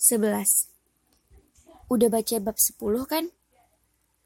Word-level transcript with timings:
11. 0.00 1.92
Udah 1.92 2.08
baca 2.08 2.36
bab 2.40 2.56
10 2.56 2.80
kan? 3.04 3.28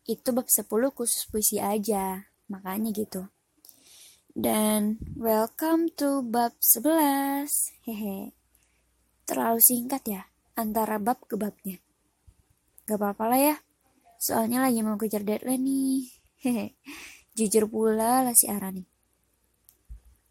Itu 0.06 0.30
bab 0.30 0.46
10 0.46 0.70
khusus 0.94 1.26
puisi 1.26 1.58
aja, 1.58 2.30
makanya 2.46 2.94
gitu. 2.94 3.26
Dan 4.30 5.02
welcome 5.18 5.90
to 5.90 6.22
bab 6.22 6.54
11. 6.62 7.74
Hehe. 7.90 8.38
Terlalu 9.26 9.58
singkat 9.58 10.06
ya 10.06 10.22
antara 10.54 11.02
bab 11.02 11.18
ke 11.26 11.34
babnya. 11.34 11.82
Gak 12.86 12.94
apa-apa 12.94 13.34
lah 13.34 13.40
ya. 13.42 13.56
Soalnya 14.22 14.62
lagi 14.62 14.78
mau 14.86 14.94
kejar 14.94 15.26
deadline 15.26 15.58
nih. 15.58 15.98
Hehe. 16.46 16.66
Jujur 17.34 17.66
pula 17.66 18.22
lah 18.22 18.34
si 18.38 18.46
Arani. 18.46 18.86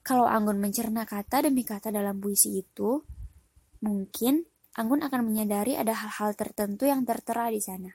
Kalau 0.08 0.24
Anggun 0.24 0.64
mencerna 0.64 1.04
kata 1.04 1.44
demi 1.44 1.68
kata 1.68 1.92
dalam 1.92 2.24
puisi 2.24 2.64
itu, 2.64 3.04
mungkin 3.84 4.53
Anggun 4.74 5.06
akan 5.06 5.22
menyadari 5.22 5.78
ada 5.78 5.94
hal-hal 5.94 6.34
tertentu 6.34 6.90
yang 6.90 7.06
tertera 7.06 7.54
di 7.54 7.62
sana. 7.62 7.94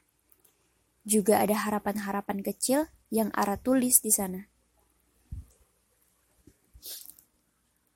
Juga 1.02 1.42
ada 1.42 1.58
harapan-harapan 1.66 2.38
kecil 2.38 2.86
yang 3.10 3.34
Ara 3.34 3.58
tulis 3.58 3.98
di 3.98 4.14
sana. 4.14 4.46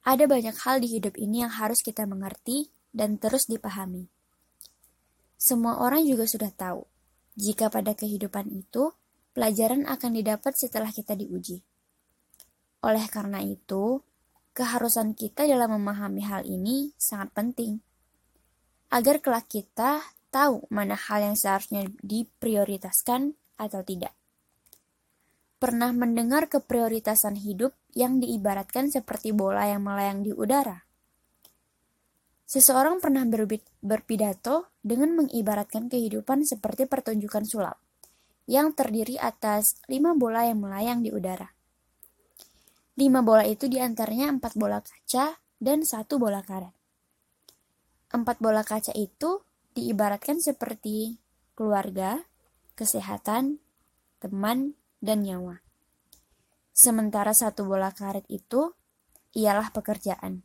Ada 0.03 0.27
banyak 0.27 0.57
hal 0.67 0.83
di 0.83 0.99
hidup 0.99 1.15
ini 1.15 1.47
yang 1.47 1.55
harus 1.55 1.79
kita 1.79 2.11
mengerti 2.11 2.75
dan 2.91 3.23
terus 3.23 3.47
dipahami. 3.47 4.11
Semua 5.39 5.79
orang 5.79 6.03
juga 6.03 6.27
sudah 6.27 6.51
tahu, 6.51 6.83
jika 7.39 7.71
pada 7.71 7.95
kehidupan 7.95 8.51
itu, 8.51 8.91
pelajaran 9.31 9.87
akan 9.87 10.11
didapat 10.11 10.59
setelah 10.59 10.91
kita 10.91 11.15
diuji. 11.15 11.63
Oleh 12.83 13.07
karena 13.07 13.47
itu, 13.47 14.03
keharusan 14.59 15.15
kita 15.15 15.47
dalam 15.47 15.79
memahami 15.79 16.27
hal 16.27 16.43
ini 16.51 16.91
sangat 16.99 17.31
penting 17.31 17.79
agar 18.93 19.25
kelak 19.25 19.49
kita 19.49 20.05
tahu 20.29 20.69
mana 20.69 21.01
hal 21.01 21.33
yang 21.33 21.37
seharusnya 21.37 21.89
diprioritaskan 22.05 23.33
atau 23.57 23.81
tidak. 23.81 24.13
Pernah 25.57 25.97
mendengar 25.97 26.53
keprioritasan 26.53 27.41
hidup 27.41 27.73
yang 27.97 28.21
diibaratkan 28.21 28.93
seperti 28.93 29.33
bola 29.33 29.65
yang 29.65 29.87
melayang 29.87 30.21
di 30.21 30.37
udara? 30.37 30.85
Seseorang 32.45 33.01
pernah 33.01 33.25
berpidato 33.81 34.69
dengan 34.85 35.25
mengibaratkan 35.25 35.89
kehidupan 35.89 36.45
seperti 36.45 36.85
pertunjukan 36.85 37.49
sulap 37.49 37.81
yang 38.45 38.77
terdiri 38.77 39.17
atas 39.17 39.81
lima 39.89 40.13
bola 40.13 40.45
yang 40.45 40.61
melayang 40.61 41.01
di 41.01 41.09
udara. 41.09 41.49
Lima 42.99 43.25
bola 43.25 43.49
itu 43.49 43.73
di 43.73 43.81
antaranya 43.81 44.29
empat 44.29 44.53
bola 44.59 44.85
kaca 44.85 45.41
dan 45.57 45.81
satu 45.81 46.21
bola 46.21 46.45
karet. 46.45 46.82
Empat 48.13 48.45
bola 48.45 48.61
kaca 48.61 48.93
itu 48.93 49.41
diibaratkan 49.73 50.37
seperti 50.37 51.17
keluarga, 51.57 52.29
kesehatan, 52.77 53.57
teman, 54.21 54.77
dan 55.01 55.25
nyawa. 55.25 55.65
Sementara 56.77 57.33
satu 57.33 57.65
bola 57.65 57.93
karet 57.93 58.29
itu 58.29 58.77
ialah 59.33 59.73
pekerjaan. 59.73 60.45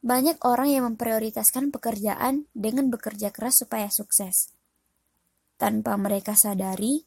Banyak 0.00 0.42
orang 0.42 0.68
yang 0.72 0.84
memprioritaskan 0.94 1.70
pekerjaan 1.70 2.50
dengan 2.56 2.90
bekerja 2.90 3.30
keras 3.30 3.62
supaya 3.62 3.86
sukses. 3.92 4.50
Tanpa 5.60 5.94
mereka 6.00 6.34
sadari 6.34 7.04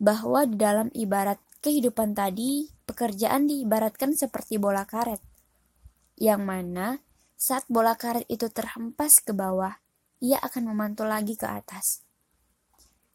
bahwa 0.00 0.48
di 0.48 0.56
dalam 0.56 0.88
ibarat 0.96 1.36
kehidupan 1.60 2.16
tadi, 2.16 2.72
pekerjaan 2.88 3.44
diibaratkan 3.44 4.16
seperti 4.16 4.56
bola 4.56 4.88
karet, 4.88 5.20
yang 6.16 6.48
mana 6.48 7.04
saat 7.40 7.64
bola 7.72 7.96
karet 7.96 8.28
itu 8.28 8.52
terhempas 8.52 9.16
ke 9.24 9.32
bawah, 9.32 9.80
ia 10.20 10.36
akan 10.44 10.76
memantul 10.76 11.08
lagi 11.08 11.40
ke 11.40 11.48
atas. 11.48 12.04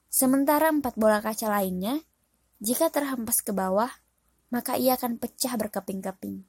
Sementara 0.09 0.73
empat 0.73 0.97
bola 0.97 1.21
kaca 1.21 1.45
lainnya, 1.45 2.01
jika 2.57 2.89
terhempas 2.89 3.45
ke 3.45 3.53
bawah, 3.53 3.93
maka 4.49 4.81
ia 4.81 4.97
akan 4.97 5.21
pecah 5.21 5.53
berkeping-keping. 5.61 6.41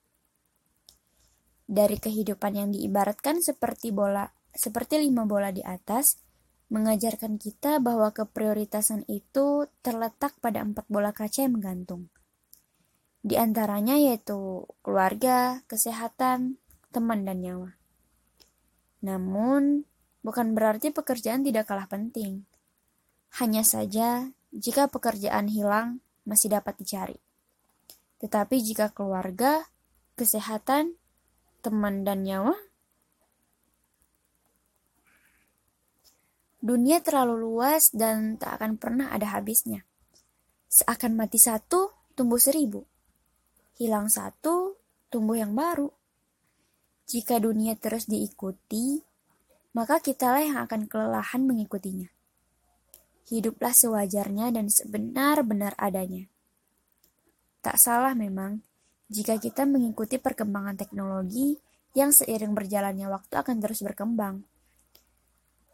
Dari 1.68 2.00
kehidupan 2.00 2.56
yang 2.56 2.72
diibaratkan 2.72 3.44
seperti 3.44 3.92
bola, 3.92 4.24
seperti 4.56 4.96
lima 4.96 5.28
bola 5.28 5.52
di 5.52 5.60
atas, 5.60 6.16
mengajarkan 6.72 7.36
kita 7.36 7.76
bahwa 7.84 8.08
keprioritasan 8.16 9.04
itu 9.04 9.68
terletak 9.84 10.32
pada 10.40 10.64
empat 10.64 10.88
bola 10.88 11.12
kaca 11.12 11.44
yang 11.44 11.60
menggantung. 11.60 12.08
Di 13.20 13.36
antaranya 13.36 14.00
yaitu 14.00 14.64
keluarga, 14.80 15.60
kesehatan, 15.68 16.56
teman 16.96 17.28
dan 17.28 17.44
nyawa. 17.44 17.76
Namun, 19.04 19.84
bukan 20.24 20.56
berarti 20.56 20.88
pekerjaan 20.88 21.44
tidak 21.44 21.68
kalah 21.68 21.84
penting. 21.84 22.48
Hanya 23.36 23.60
saja, 23.60 24.32
jika 24.48 24.88
pekerjaan 24.88 25.52
hilang, 25.52 26.00
masih 26.24 26.56
dapat 26.56 26.80
dicari. 26.80 27.20
Tetapi 28.16 28.56
jika 28.64 28.88
keluarga, 28.96 29.68
kesehatan, 30.16 30.96
teman, 31.60 32.00
dan 32.08 32.24
nyawa, 32.24 32.56
dunia 36.64 37.04
terlalu 37.04 37.44
luas 37.44 37.92
dan 37.92 38.40
tak 38.40 38.56
akan 38.56 38.80
pernah 38.80 39.12
ada 39.12 39.36
habisnya. 39.36 39.84
Seakan 40.72 41.12
mati 41.12 41.36
satu, 41.36 41.92
tumbuh 42.16 42.40
seribu. 42.40 42.88
Hilang 43.76 44.08
satu, 44.08 44.80
tumbuh 45.12 45.36
yang 45.36 45.52
baru. 45.52 45.92
Jika 47.06 47.38
dunia 47.38 47.78
terus 47.78 48.10
diikuti, 48.10 48.98
maka 49.78 50.02
kitalah 50.02 50.42
yang 50.42 50.58
akan 50.58 50.90
kelelahan 50.90 51.46
mengikutinya. 51.46 52.10
Hiduplah 53.30 53.70
sewajarnya 53.70 54.50
dan 54.50 54.66
sebenar-benar 54.66 55.78
adanya. 55.78 56.26
Tak 57.62 57.78
salah 57.78 58.10
memang, 58.18 58.58
jika 59.06 59.38
kita 59.38 59.70
mengikuti 59.70 60.18
perkembangan 60.18 60.74
teknologi 60.74 61.54
yang 61.94 62.10
seiring 62.10 62.58
berjalannya 62.58 63.06
waktu 63.06 63.38
akan 63.38 63.56
terus 63.62 63.86
berkembang. 63.86 64.42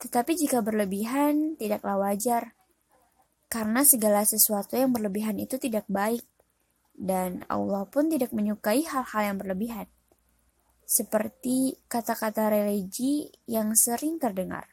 Tetapi 0.04 0.36
jika 0.36 0.60
berlebihan, 0.60 1.56
tidaklah 1.56 1.96
wajar. 1.96 2.52
Karena 3.48 3.88
segala 3.88 4.28
sesuatu 4.28 4.76
yang 4.76 4.92
berlebihan 4.92 5.40
itu 5.40 5.56
tidak 5.56 5.88
baik. 5.88 6.28
Dan 6.92 7.40
Allah 7.48 7.88
pun 7.88 8.12
tidak 8.12 8.36
menyukai 8.36 8.84
hal-hal 8.84 9.32
yang 9.32 9.40
berlebihan 9.40 9.88
seperti 10.84 11.78
kata-kata 11.88 12.52
religi 12.52 13.30
yang 13.48 13.72
sering 13.72 14.20
terdengar. 14.20 14.68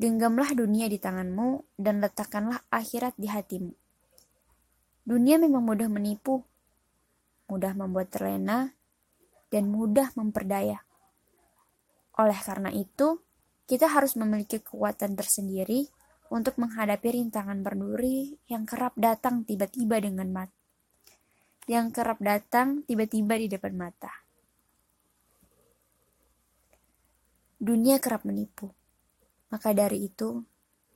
Genggamlah 0.00 0.56
dunia 0.56 0.88
di 0.88 0.96
tanganmu 0.96 1.76
dan 1.76 2.00
letakkanlah 2.00 2.64
akhirat 2.72 3.12
di 3.20 3.28
hatimu. 3.28 3.72
Dunia 5.04 5.36
memang 5.36 5.60
mudah 5.60 5.88
menipu, 5.92 6.40
mudah 7.52 7.76
membuat 7.76 8.08
terlena, 8.14 8.72
dan 9.50 9.68
mudah 9.68 10.14
memperdaya. 10.14 10.86
Oleh 12.16 12.38
karena 12.40 12.70
itu, 12.72 13.20
kita 13.66 13.90
harus 13.90 14.14
memiliki 14.14 14.62
kekuatan 14.62 15.18
tersendiri 15.18 15.90
untuk 16.30 16.56
menghadapi 16.62 17.18
rintangan 17.20 17.60
berduri 17.60 18.38
yang 18.46 18.62
kerap 18.64 18.94
datang 18.94 19.42
tiba-tiba 19.42 19.98
dengan 19.98 20.30
mata. 20.30 20.59
Yang 21.68 21.86
kerap 22.00 22.18
datang 22.24 22.86
tiba-tiba 22.88 23.36
di 23.36 23.48
depan 23.50 23.76
mata. 23.76 24.12
Dunia 27.60 28.00
kerap 28.00 28.24
menipu. 28.24 28.72
Maka 29.52 29.76
dari 29.76 30.08
itu, 30.08 30.40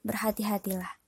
berhati-hatilah. 0.00 1.03